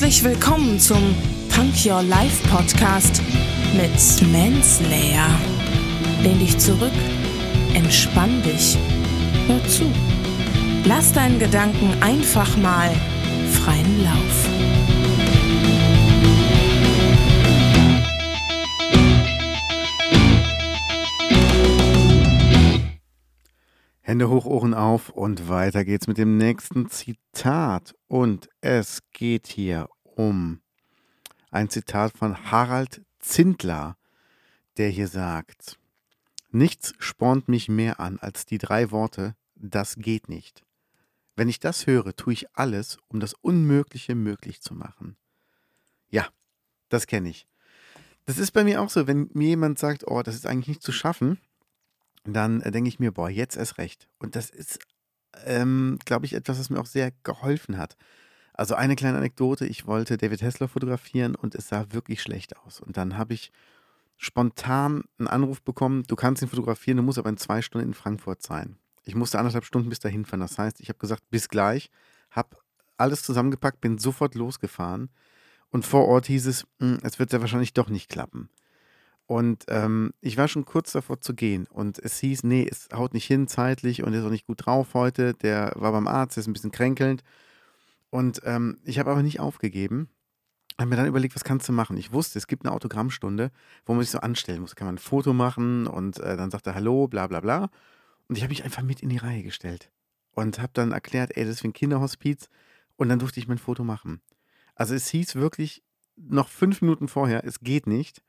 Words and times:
Herzlich 0.00 0.24
willkommen 0.24 0.80
zum 0.80 1.14
Punk 1.54 1.74
Your 1.84 2.02
Life 2.02 2.48
Podcast 2.48 3.20
mit 3.74 4.32
Manslayer. 4.32 5.28
Lehn 6.22 6.38
dich 6.38 6.56
zurück, 6.56 6.90
entspann 7.74 8.42
dich, 8.42 8.78
hör 9.46 9.62
zu. 9.68 9.92
Lass 10.86 11.12
deinen 11.12 11.38
Gedanken 11.38 11.92
einfach 12.00 12.56
mal 12.56 12.90
freien 13.52 14.02
Lauf. 14.02 14.50
Hände 24.10 24.28
hoch, 24.28 24.44
Ohren 24.44 24.74
auf 24.74 25.10
und 25.10 25.48
weiter 25.48 25.84
geht's 25.84 26.08
mit 26.08 26.18
dem 26.18 26.36
nächsten 26.36 26.90
Zitat. 26.90 27.94
Und 28.08 28.48
es 28.60 29.02
geht 29.12 29.46
hier 29.46 29.86
um 30.16 30.60
ein 31.50 31.68
Zitat 31.68 32.16
von 32.16 32.50
Harald 32.50 33.02
Zindler, 33.18 33.96
der 34.76 34.88
hier 34.88 35.08
sagt, 35.08 35.78
Nichts 36.52 36.94
spornt 36.98 37.48
mich 37.48 37.68
mehr 37.68 38.00
an 38.00 38.18
als 38.18 38.44
die 38.44 38.58
drei 38.58 38.90
Worte, 38.90 39.36
das 39.54 39.96
geht 39.96 40.28
nicht. 40.28 40.64
Wenn 41.36 41.48
ich 41.48 41.60
das 41.60 41.86
höre, 41.86 42.14
tue 42.16 42.32
ich 42.32 42.56
alles, 42.56 42.98
um 43.08 43.20
das 43.20 43.34
Unmögliche 43.34 44.16
möglich 44.16 44.60
zu 44.60 44.74
machen. 44.74 45.16
Ja, 46.10 46.26
das 46.88 47.06
kenne 47.06 47.28
ich. 47.28 47.46
Das 48.26 48.38
ist 48.38 48.50
bei 48.50 48.64
mir 48.64 48.82
auch 48.82 48.90
so, 48.90 49.06
wenn 49.06 49.30
mir 49.32 49.48
jemand 49.48 49.78
sagt, 49.78 50.06
oh, 50.06 50.22
das 50.22 50.34
ist 50.34 50.46
eigentlich 50.46 50.68
nicht 50.68 50.82
zu 50.82 50.92
schaffen, 50.92 51.38
dann 52.24 52.60
äh, 52.62 52.72
denke 52.72 52.88
ich 52.88 52.98
mir, 52.98 53.12
boah, 53.12 53.30
jetzt 53.30 53.56
erst 53.56 53.78
recht. 53.78 54.08
Und 54.18 54.34
das 54.34 54.50
ist, 54.50 54.80
ähm, 55.44 55.98
glaube 56.04 56.26
ich, 56.26 56.34
etwas, 56.34 56.58
was 56.58 56.68
mir 56.68 56.80
auch 56.80 56.86
sehr 56.86 57.12
geholfen 57.22 57.78
hat. 57.78 57.96
Also 58.60 58.74
eine 58.74 58.94
kleine 58.94 59.16
Anekdote, 59.16 59.64
ich 59.64 59.86
wollte 59.86 60.18
David 60.18 60.42
Hessler 60.42 60.68
fotografieren 60.68 61.34
und 61.34 61.54
es 61.54 61.68
sah 61.68 61.86
wirklich 61.92 62.20
schlecht 62.20 62.58
aus. 62.58 62.78
Und 62.78 62.98
dann 62.98 63.16
habe 63.16 63.32
ich 63.32 63.52
spontan 64.18 65.04
einen 65.18 65.28
Anruf 65.28 65.62
bekommen, 65.62 66.02
du 66.06 66.14
kannst 66.14 66.42
ihn 66.42 66.48
fotografieren, 66.48 66.98
du 66.98 67.02
musst 67.02 67.18
aber 67.18 67.30
in 67.30 67.38
zwei 67.38 67.62
Stunden 67.62 67.88
in 67.88 67.94
Frankfurt 67.94 68.42
sein. 68.42 68.76
Ich 69.04 69.14
musste 69.14 69.38
anderthalb 69.38 69.64
Stunden 69.64 69.88
bis 69.88 69.98
dahin 69.98 70.26
fahren. 70.26 70.40
Das 70.40 70.58
heißt, 70.58 70.78
ich 70.82 70.90
habe 70.90 70.98
gesagt, 70.98 71.22
bis 71.30 71.48
gleich, 71.48 71.90
habe 72.30 72.58
alles 72.98 73.22
zusammengepackt, 73.22 73.80
bin 73.80 73.96
sofort 73.96 74.34
losgefahren. 74.34 75.08
Und 75.70 75.86
vor 75.86 76.06
Ort 76.06 76.26
hieß 76.26 76.44
es, 76.44 76.66
hm, 76.80 76.98
es 77.02 77.18
wird 77.18 77.32
ja 77.32 77.40
wahrscheinlich 77.40 77.72
doch 77.72 77.88
nicht 77.88 78.10
klappen. 78.10 78.50
Und 79.24 79.64
ähm, 79.68 80.12
ich 80.20 80.36
war 80.36 80.48
schon 80.48 80.66
kurz 80.66 80.92
davor 80.92 81.22
zu 81.22 81.32
gehen. 81.32 81.66
Und 81.66 81.98
es 81.98 82.18
hieß, 82.18 82.44
nee, 82.44 82.68
es 82.70 82.90
haut 82.92 83.14
nicht 83.14 83.24
hin 83.24 83.48
zeitlich 83.48 84.02
und 84.02 84.12
ist 84.12 84.22
auch 84.22 84.28
nicht 84.28 84.46
gut 84.46 84.66
drauf 84.66 84.92
heute. 84.92 85.32
Der 85.32 85.72
war 85.76 85.92
beim 85.92 86.06
Arzt, 86.06 86.36
ist 86.36 86.46
ein 86.46 86.52
bisschen 86.52 86.72
kränkelnd. 86.72 87.24
Und 88.10 88.42
ähm, 88.44 88.78
ich 88.84 88.98
habe 88.98 89.10
aber 89.10 89.22
nicht 89.22 89.40
aufgegeben. 89.40 90.08
Habe 90.78 90.90
mir 90.90 90.96
dann 90.96 91.06
überlegt, 91.06 91.34
was 91.34 91.44
kannst 91.44 91.68
du 91.68 91.72
machen? 91.72 91.96
Ich 91.96 92.12
wusste, 92.12 92.38
es 92.38 92.46
gibt 92.46 92.64
eine 92.64 92.74
Autogrammstunde, 92.74 93.50
wo 93.86 93.94
man 93.94 94.02
sich 94.02 94.10
so 94.10 94.20
anstellen 94.20 94.60
muss. 94.60 94.76
Kann 94.76 94.86
man 94.86 94.96
ein 94.96 94.98
Foto 94.98 95.32
machen 95.32 95.86
und 95.86 96.18
äh, 96.20 96.36
dann 96.36 96.50
sagt 96.50 96.66
er 96.66 96.74
Hallo, 96.74 97.06
bla 97.06 97.26
bla 97.26 97.40
bla. 97.40 97.70
Und 98.28 98.36
ich 98.36 98.42
habe 98.42 98.50
mich 98.50 98.64
einfach 98.64 98.82
mit 98.82 99.02
in 99.02 99.08
die 99.08 99.16
Reihe 99.16 99.42
gestellt 99.42 99.90
und 100.32 100.58
habe 100.58 100.72
dann 100.72 100.92
erklärt, 100.92 101.36
ey, 101.36 101.44
das 101.44 101.56
ist 101.56 101.62
wie 101.62 101.68
ein 101.68 101.72
Kinderhospiz. 101.72 102.48
Und 102.96 103.08
dann 103.08 103.18
durfte 103.18 103.40
ich 103.40 103.48
mein 103.48 103.58
Foto 103.58 103.84
machen. 103.84 104.20
Also 104.74 104.94
es 104.94 105.08
hieß 105.08 105.36
wirklich 105.36 105.82
noch 106.16 106.48
fünf 106.48 106.82
Minuten 106.82 107.08
vorher, 107.08 107.44
es 107.44 107.60
geht 107.60 107.86
nicht. 107.86 108.22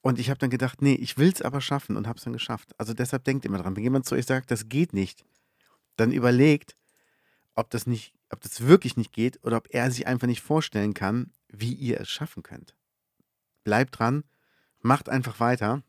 Und 0.00 0.18
ich 0.18 0.30
habe 0.30 0.38
dann 0.38 0.50
gedacht, 0.50 0.82
nee, 0.82 0.94
ich 0.94 1.16
will 1.16 1.30
es 1.32 1.42
aber 1.42 1.60
schaffen 1.60 1.96
und 1.96 2.06
habe 2.06 2.18
es 2.18 2.24
dann 2.24 2.32
geschafft. 2.32 2.78
Also 2.78 2.92
deshalb 2.92 3.24
denkt 3.24 3.44
immer 3.44 3.58
dran, 3.58 3.76
wenn 3.76 3.82
jemand 3.82 4.04
zu 4.04 4.14
euch 4.14 4.26
sagt, 4.26 4.50
das 4.50 4.68
geht 4.68 4.92
nicht, 4.92 5.24
dann 5.96 6.12
überlegt, 6.12 6.76
ob 7.54 7.70
das 7.70 7.86
nicht, 7.86 8.14
ob 8.32 8.40
das 8.40 8.66
wirklich 8.66 8.96
nicht 8.96 9.12
geht 9.12 9.38
oder 9.44 9.58
ob 9.58 9.68
er 9.70 9.90
sich 9.90 10.06
einfach 10.06 10.26
nicht 10.26 10.40
vorstellen 10.40 10.94
kann, 10.94 11.30
wie 11.48 11.72
ihr 11.74 12.00
es 12.00 12.08
schaffen 12.08 12.42
könnt. 12.42 12.74
Bleibt 13.62 13.98
dran, 13.98 14.24
macht 14.80 15.08
einfach 15.08 15.38
weiter. 15.38 15.82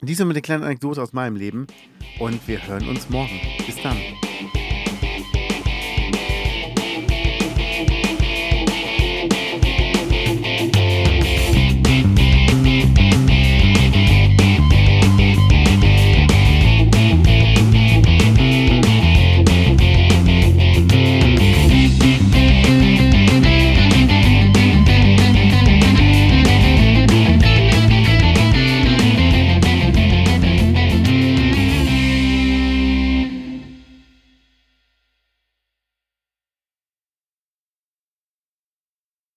Diese 0.00 0.24
mit 0.24 0.36
der 0.36 0.42
kleinen 0.42 0.62
Anekdote 0.62 1.02
aus 1.02 1.12
meinem 1.12 1.34
Leben 1.34 1.66
und 2.20 2.46
wir 2.46 2.64
hören 2.66 2.88
uns 2.88 3.08
morgen. 3.08 3.40
Bis 3.66 3.82
dann. 3.82 3.96